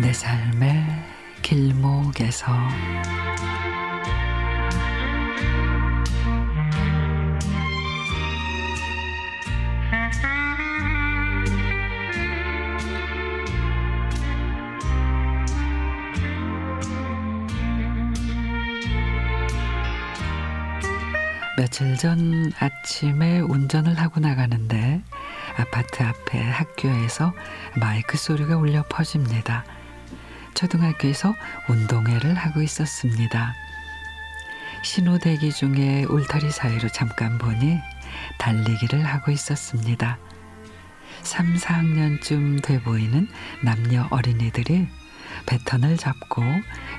내 0.00 0.12
삶의 0.12 0.84
길목에서 1.40 2.52
며칠 21.56 21.96
전 21.96 22.52
아침에 22.58 23.40
운전을 23.40 23.98
하고 23.98 24.20
나가는데 24.20 25.00
아파트 25.56 26.02
앞에 26.02 26.38
학교에서 26.38 27.32
마이크 27.80 28.18
소리가 28.18 28.58
울려 28.58 28.84
퍼집니다. 28.90 29.64
초등학교에서 30.56 31.34
운동회를 31.68 32.34
하고 32.34 32.62
있었습니다. 32.62 33.54
신호 34.82 35.18
대기 35.18 35.52
중에 35.52 36.04
울타리 36.04 36.50
사이로 36.50 36.88
잠깐 36.88 37.38
보니 37.38 37.78
달리기를 38.38 39.04
하고 39.04 39.30
있었습니다. 39.30 40.18
3, 41.22 41.56
4학년쯤 41.56 42.62
돼 42.62 42.80
보이는 42.82 43.28
남녀 43.62 44.06
어린이들이 44.10 44.88
배턴을 45.46 45.96
잡고 45.96 46.42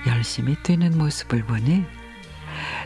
열심히 0.07 0.55
뛰는 0.63 0.97
모습을 0.97 1.43
보니 1.43 1.85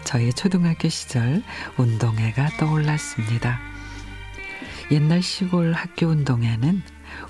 저의 0.03 0.33
초등학교 0.33 0.87
시절 0.89 1.43
운동회가 1.77 2.49
떠올랐습니다. 2.57 3.59
옛날 4.91 5.21
시골 5.21 5.73
학교 5.73 6.07
운동회는 6.07 6.81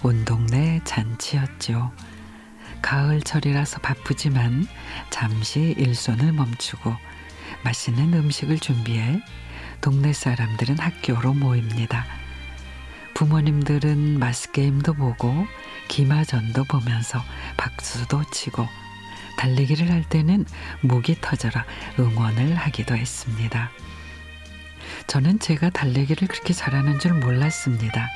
온 0.03 0.25
동네 0.25 0.81
잔치였죠. 0.83 1.91
가을철이라서 2.81 3.79
바쁘지만 3.79 4.67
잠시 5.09 5.75
일손을 5.77 6.31
멈추고 6.33 6.95
맛있는 7.63 8.13
음식을 8.13 8.59
준비해 8.59 9.21
동네 9.81 10.13
사람들은 10.13 10.79
학교로 10.79 11.33
모입니다. 11.33 12.05
부모님들은 13.13 14.19
마스게임도 14.19 14.93
보고 14.93 15.45
기마전도 15.87 16.63
보면서 16.65 17.21
박수도 17.57 18.23
치고 18.31 18.67
달리기를 19.37 19.91
할 19.91 20.03
때는 20.03 20.45
목이 20.81 21.17
터져라 21.21 21.65
응원을 21.99 22.55
하기도 22.55 22.95
했습니다. 22.95 23.71
저는 25.07 25.39
제가 25.39 25.69
달리기를 25.71 26.27
그렇게 26.27 26.53
잘하는 26.53 26.99
줄 26.99 27.13
몰랐습니다. 27.13 28.07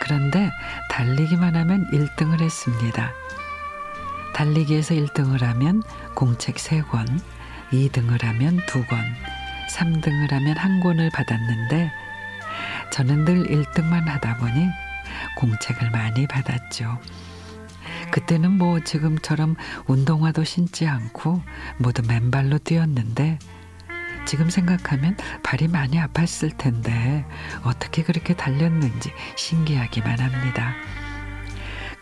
그런데 0.00 0.50
달리기만 0.90 1.56
하면 1.56 1.90
1등을 1.90 2.40
했습니다. 2.40 3.12
달리기에서 4.34 4.94
1등을 4.94 5.40
하면 5.42 5.82
공책 6.14 6.56
3권, 6.56 7.20
2등을 7.70 8.22
하면 8.22 8.58
2권, 8.66 8.88
3등을 9.70 10.30
하면 10.30 10.54
1권을 10.54 11.12
받았는데 11.12 11.90
저는 12.92 13.24
늘 13.24 13.46
1등만 13.46 14.06
하다 14.06 14.36
보니 14.36 14.68
공책을 15.36 15.90
많이 15.90 16.26
받았죠. 16.26 16.98
그때는 18.10 18.52
뭐 18.52 18.80
지금처럼 18.80 19.56
운동화도 19.86 20.44
신지 20.44 20.86
않고 20.86 21.42
모두 21.78 22.02
맨발로 22.06 22.58
뛰었는데 22.58 23.38
지금 24.26 24.50
생각하면 24.50 25.16
발이 25.42 25.68
많이 25.68 25.98
아팠을 25.98 26.56
텐데 26.56 27.24
어떻게 27.62 28.02
그렇게 28.02 28.34
달렸는지 28.34 29.12
신기하기만 29.36 30.18
합니다. 30.18 30.74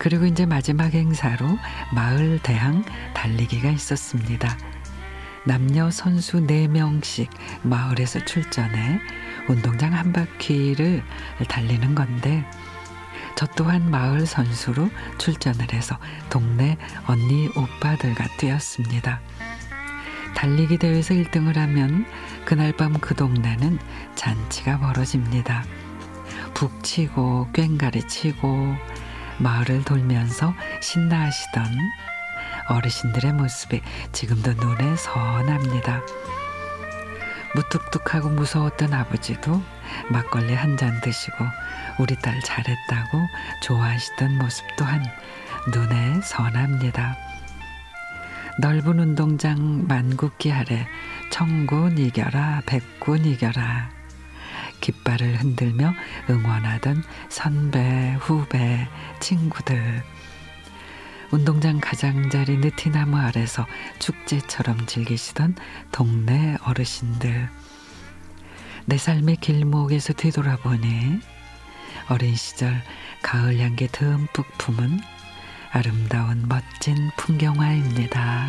그리고 0.03 0.27
이제 0.27 0.45
마지막 0.47 0.93
행사로 0.93 1.47
마을 1.95 2.41
대항 2.43 2.85
달리기가 3.15 3.71
있었습니다. 3.71 4.59
남녀 5.45 5.93
선수 5.93 6.45
4명씩 6.45 7.29
마을에서 7.63 8.25
출전해 8.25 8.99
운동장 9.49 9.95
한 9.95 10.13
바퀴를 10.13 11.05
달리는 11.47 11.95
건데 11.95 12.45
저 13.37 13.47
또한 13.55 13.89
마을 13.93 14.27
선수로 14.27 14.91
출전을 15.19 15.73
해서 15.73 15.97
동네 16.31 16.77
언니 17.07 17.49
오빠들과 17.57 18.25
뛰었습니다. 18.39 19.21
달리기 20.35 20.79
대회에서 20.79 21.15
1등을 21.15 21.55
하면 21.55 22.07
그날 22.45 22.73
밤 22.73 22.95
그 22.95 23.15
동네는 23.15 23.79
잔치가 24.17 24.81
벌어집니다. 24.81 25.65
북치고 26.55 27.51
꽹가리 27.53 28.09
치고 28.09 28.75
마을을 29.43 29.85
돌면서 29.85 30.55
신나하시던 30.81 31.65
어르신들의 32.69 33.33
모습이 33.33 33.83
지금도 34.13 34.53
눈에 34.55 34.97
선합니다. 34.97 36.01
무뚝뚝하고 37.55 38.31
무서웠던 38.31 38.95
아버지도 38.95 39.63
막걸리 40.11 40.55
한 40.55 40.77
잔 40.77 41.01
드시고 41.03 41.37
우리 41.99 42.17
딸 42.23 42.41
잘했다고 42.41 43.19
좋아하시던 43.63 44.39
모습 44.39 44.65
또한 44.79 45.05
눈에 45.75 46.21
선합니다. 46.23 47.17
넓은 48.59 48.99
운동장 48.99 49.87
만국기 49.87 50.53
아래 50.53 50.87
청군 51.31 51.99
이겨라 51.99 52.63
백군 52.67 53.25
이겨라 53.25 53.91
깃발을 54.83 55.41
흔들며 55.41 55.95
응원하던 56.29 57.03
선배 57.31 58.15
후배 58.21 58.87
친구들 59.21 60.03
운동장 61.31 61.81
가장자리 61.81 62.59
느티나무 62.59 63.17
아래서 63.17 63.67
축제처럼 63.99 64.85
즐기시던 64.85 65.57
동네 65.91 66.59
어르신들 66.65 67.49
내 68.85 68.99
삶의 68.99 69.37
길목에서 69.37 70.13
뒤돌아보니 70.13 71.21
어린 72.09 72.37
시절 72.37 72.83
가을 73.23 73.59
향기 73.61 73.89
듬뿍 73.89 74.47
품은 74.59 75.01
아름다운 75.71 76.47
멋진 76.49 77.11
풍경화입니다. 77.17 78.49